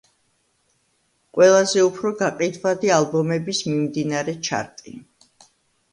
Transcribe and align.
ყველაზე 1.39 1.83
უფრო 1.89 2.13
გაყიდვადი 2.23 2.93
ალბომების 2.97 3.63
მიმდინარე 3.71 4.39
ჩარტი. 4.49 4.97